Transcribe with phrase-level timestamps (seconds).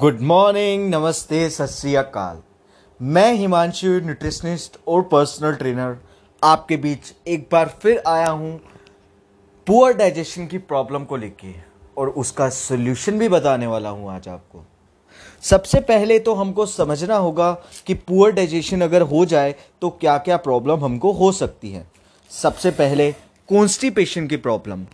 [0.00, 2.42] Good morning नमस्ते सत
[3.00, 5.96] मैं हिमांशु न्यूट्रिशनिस्ट और पर्सनल ट्रेनर
[6.42, 8.60] आपके बीच एक बार फिर आया हूँ
[9.66, 11.52] पुअर डाइजेशन की प्रॉब्लम को लेके
[11.96, 14.64] और उसका सोल्यूशन भी बताने वाला हूँ आज आपको।
[15.42, 17.52] सबसे पहले तो हमको समझना होगा
[17.86, 21.86] कि पुअर डाइजेशन अगर हो जाए तो क्या क्या प्रॉब्लम हमको हो सकती है।
[22.30, 23.10] सबसे पहले
[23.48, 24.84] कॉन्स्टिपेशन की प्रॉब्लम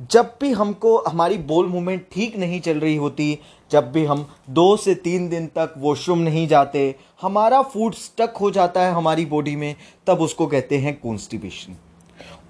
[0.00, 3.38] जब भी हमको, हमारी बोल मूवमेंट ठीक नहीं चल रही होती,
[3.70, 8.50] जब भी हम दो से तीन दिन तक वॉशरूम नहीं जाते, हमारा फ़ूड स्टक हो
[8.50, 9.74] जाता है हमारी बॉडी में,
[10.06, 11.76] तब उसको कहते हैं कॉन्स्टिपेशन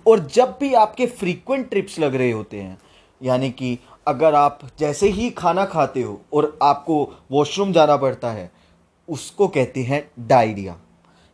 [0.06, 2.78] और जब भी आपके फ्रीक्वेंट ट्रिप्स लग रहे होते हैं,
[3.20, 8.50] यानी कि अगर आप जैसे ही खाना खाते हो और आपको वॉशरूम जाना पड़ता है,
[9.08, 10.76] उसको कहते हैं डायरिया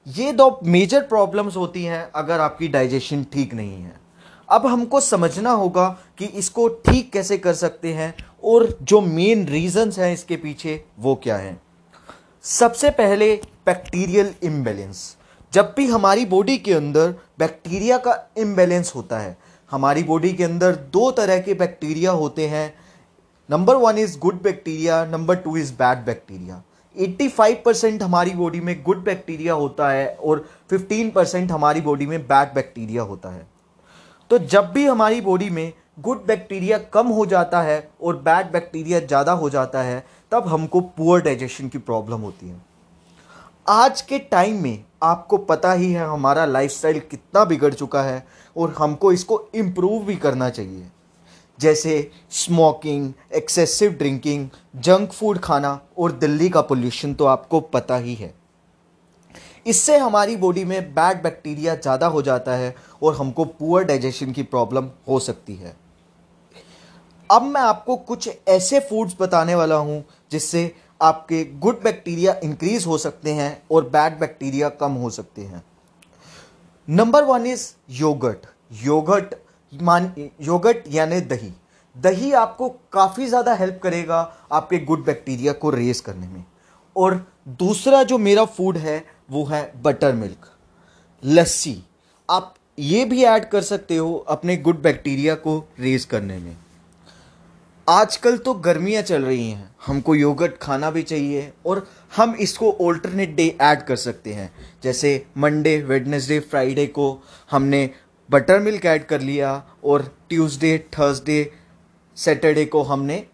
[0.06, 4.05] ये दो मेजर प्रॉब्लम्स होती हैं अगर आपकी डाइजेशन ठीक नहीं है.
[4.48, 8.14] अब हमको समझना होगा कि इसको ठीक कैसे कर सकते हैं
[8.44, 11.60] और जो मेन रीजंस हैं इसके पीछे वो क्या हैं।
[12.44, 13.34] सबसे पहले
[13.66, 15.16] बैक्टीरियल इम्बेलेंस
[15.52, 19.36] जब भी हमारी बॉडी के अंदर बैक्टीरिया का इम्बेलेंस होता है,
[19.70, 22.72] हमारी बॉडी के अंदर दो तरह के बैक्टीरिया होते हैं।
[23.48, 26.62] Number one is good bacteria number two is bad bacteria
[26.96, 32.20] 85 percent हमारी बॉडी में गुड बैक्टीरिया होता है और 15 परसेंट हमारी बॉडी में
[32.22, 33.46] बैड बैक्टीरिया होता है।
[34.30, 39.00] तो जब भी हमारी बॉडी में गुड बैक्टीरिया कम हो जाता है और बैड बैक्टीरिया
[39.00, 42.60] ज़्यादा हो जाता है, तब हमको पुअर डाइजेशन की प्रॉब्लम होती है।
[43.66, 48.74] आज के टाइम में आपको पता ही है हमारा लाइफस्टाइल कितना बिगड़ चुका है और
[48.78, 50.86] हमको इसको इम्प्रूव भी करना चाहिए।
[51.58, 58.14] जैसे smoking excessive drinking junk food खाना और दिल्ली का पोल्यूशन तो आपको पता ही
[58.14, 58.34] है।
[59.66, 64.42] इससे हमारी बॉडी में बैड बैक्टीरिया ज़्यादा हो जाता है और हमको पुअर डाइजेशन की
[64.44, 65.74] प्रॉब्लम हो सकती है।
[67.30, 72.98] अब मैं आपको कुछ ऐसे फूड्स बताने वाला हूँ जिससे आपके गुड बैक्टीरिया इंक्रीज हो
[72.98, 75.62] सकते हैं और बैड बैक्टीरिया कम हो सकते हैं।
[76.88, 78.46] Number one is yogurt
[78.82, 79.34] yogurt
[79.72, 81.52] मान योगर्ट यानी दही।
[81.96, 84.20] दही आपको काफ़ी ज़्यादा हेल्प करेगा
[84.52, 86.44] आपके गुड बैक्टीरिया को रेस करने में।
[86.96, 87.24] और
[87.58, 90.50] दूसरा जो मेरा फ़ूड है वो है बटर मिल्क
[91.22, 91.76] लस्सी।
[92.28, 96.56] आप ये भी ऐड कर सकते हो अपने गुड बैक्टीरिया को रेज करने में।
[97.86, 103.34] आजकल तो गर्मियाँ चल रही हैं, हमको योगर्ट खाना भी चाहिए और हम इसको ऑल्टरनेट
[103.36, 104.50] डे ऐड कर सकते हैं।
[104.82, 107.06] जैसे मंडे वेडनेसडे फ्राइडे को
[107.50, 107.88] हमने
[108.30, 111.50] बटर मिल्क ऐड कर लिया और ट्यूसडे थर्सडे
[112.16, 113.24] सैटरडे को हमने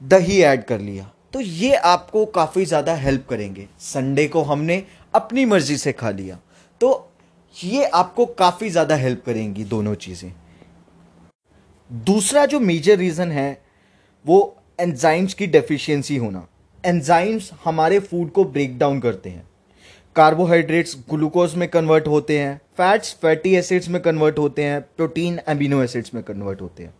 [0.00, 4.82] दही ऐड कर लिया। तो ये आपको काफ़ी ज़्यादा हेल्प करेंगे। संडे को हमने
[5.14, 6.38] अपनी मर्ज़ी से खा लिया।
[6.80, 7.10] तो
[7.56, 10.32] ये आपको काफ़ी ज़्यादा हेल्प करेंगी दोनों चीज़ें।
[11.90, 13.62] दूसरा जो मेजर रीज़न है,
[14.24, 16.46] वो एंजाइम्स की डेफिशिएंसी होना।
[16.84, 19.48] एंजाइम्स हमारे फ़ूड को ब्रेक डाउन करते हैं।
[20.16, 25.82] कार्बोहाइड्रेट्स ग्लूकोज में कन्वर्ट होते हैं। फैट्स फैटी एसिड्स में कन्वर्ट होते हैं। प्रोटीन एमिनो
[25.82, 26.94] एसिड्स में कन्वर्ट होते हैं।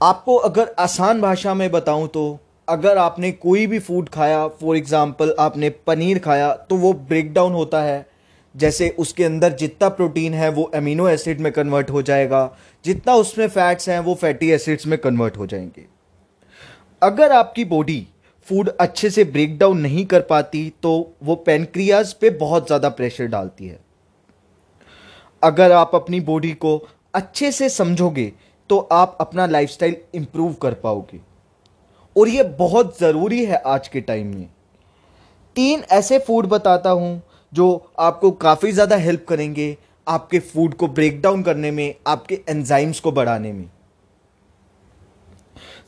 [0.00, 2.38] आपको अगर आसान भाषा में बताऊँ तो
[2.68, 7.52] अगर आपने कोई भी फ़ूड खाया फॉर एग्ज़ाम्पल आपने पनीर खाया तो वो ब्रेक डाउन
[7.52, 8.06] होता है।
[8.54, 12.50] जैसे उसके अंदर जितना प्रोटीन है, वो अमीनो एसिड में कन्वर्ट हो जाएगा।
[12.84, 15.86] जितना उसमें फैट्स हैं, वो फैटी एसिड्स में कन्वर्ट हो जाएँगे।
[17.02, 18.06] अगर आपकी बॉडी
[18.48, 20.90] फ़ूड अच्छे से ब्रेक डाउन नहीं कर पाती तो
[21.22, 23.78] वो पेनक्रियाज पे बहुत ज़्यादा प्रेशर डालती है।
[25.42, 26.76] अगर आप अपनी बॉडी को
[27.14, 28.32] अच्छे से समझोगे
[28.70, 31.20] तो आप अपना लाइफस्टाइल इंप्रूव कर पाओगे।
[32.16, 34.48] और ये बहुत ज़रूरी है आज के टाइम में।
[35.56, 37.66] तीन ऐसे फ़ूड बताता हूँ जो
[37.98, 39.76] आपको काफ़ी ज़्यादा हेल्प करेंगे
[40.06, 43.68] आपके फ़ूड को ब्रेक डाउन करने में, आपके एंजाइम्स को बढ़ाने में।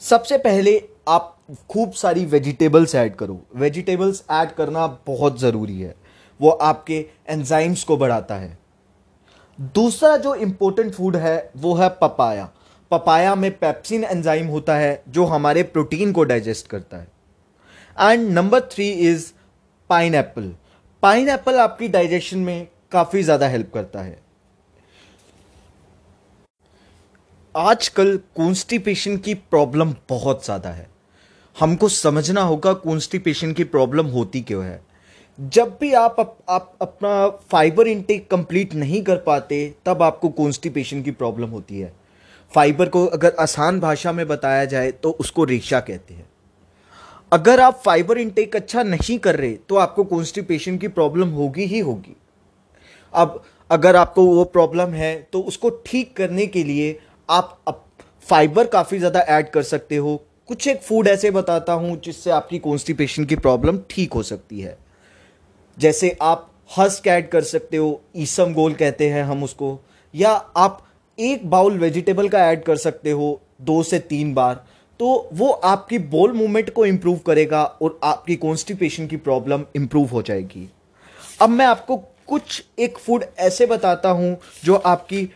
[0.01, 1.33] सबसे पहले आप
[1.71, 5.95] खूब सारी वेजिटेबल्स ऐड करो। वेजिटेबल्स ऐड करना बहुत ज़रूरी है।
[6.41, 8.57] वो आपके एंजाइम्स को बढ़ाता है।
[9.75, 12.49] दूसरा जो इम्पोर्टेंट फ़ूड है, वो है पपाया
[12.91, 17.09] पपाया में पेप्सिन एंजाइम होता है, जो हमारे प्रोटीन को डाइजेस्ट करता है।
[17.97, 19.33] And number three is
[20.15, 20.53] pineapple
[21.29, 24.19] pineapple आपकी डाइजेशन में काफ़ी ज़्यादा हेल्प करता है।
[27.55, 30.89] आजकल कॉन्स्टिपेशन की प्रॉब्लम बहुत ज़्यादा है।
[31.57, 34.81] हमको समझना होगा कॉन्स्टिपेशन की प्रॉब्लम होती क्यों है।
[35.39, 41.11] जब भी आप आप अपना फाइबर इंटेक कंप्लीट नहीं कर पाते, तब आपको कॉन्स्टिपेशन की
[41.13, 41.93] प्रॉब्लम होती है।
[42.53, 46.27] फाइबर को अगर आसान भाषा में बताया जाए तो उसको रेशा कहते हैं।
[47.33, 51.79] अगर आप फाइबर इनटेक अच्छा नहीं कर रहे तो आपको कॉन्स्टिपेशन की प्रॉब्लम होगी ही
[51.81, 52.17] होगी।
[53.15, 56.99] अब अगर आपको वो प्रॉब्लम है तो उसको ठीक करने के लिए
[57.29, 57.59] आप
[58.27, 60.17] फाइबर काफ़ी ज़्यादा ऐड कर सकते हो।
[60.49, 64.77] कुछ एक फ़ूड ऐसे बताता हूँ, जिससे आपकी कॉन्स्टिपेशन की प्रॉब्लम ठीक हो सकती है।
[65.77, 69.79] जैसे आप हस्क ऐड कर सकते हो, ईसम गोल कहते हैं हम उसको,
[70.15, 70.86] या आप
[71.19, 74.65] एक बाउल वेजिटेबल का ऐड कर सकते हो, दो से तीन बार।
[75.01, 80.23] तो वो आपकी बोल मूवमेंट को इम्प्रूव करेगा और आपकी कॉन्स्टिपेशन की प्रॉब्लम इम्प्रूव हो
[80.23, 80.69] जाएगी।
[81.41, 81.97] अब मैं आपको
[82.29, 85.29] कुछ एक फ़ूड ऐसे बताता हूँ जो आपकी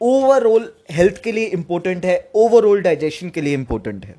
[0.00, 4.14] ओवरऑल हेल्थ के लिए इंपॉर्टेंट है ओवरऑल डाइजेशन के लिए इंपॉर्टेंट है।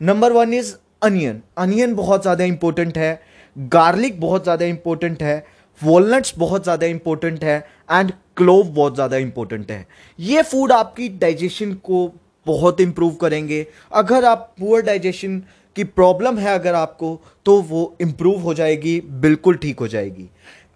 [0.00, 3.20] Number one is onion onion बहुत ज़्यादा इंपॉर्टेंट है
[3.56, 5.44] गार्लिक बहुत ज़्यादा इंपॉर्टेंट है
[5.82, 7.58] वॉलनट्स बहुत ज़्यादा इंपॉर्टेंट है
[7.90, 9.86] एंड क्लोव बहुत ज़्यादा इंपॉर्टेंट है।
[10.18, 12.10] ये फ़ूड आपकी डाइजेशन को
[12.46, 15.38] बहुत इम्प्रूव करेंगे। अगर आप पुअर डाइजेशन
[15.76, 20.28] की प्रॉब्लम है अगर आपको तो वो इम्प्रूव हो जाएगी, बिल्कुल ठीक हो जाएगी।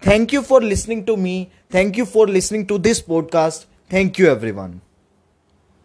[0.03, 4.27] Thank you for listening to me thank you for listening to this podcast thank you
[4.27, 4.81] everyone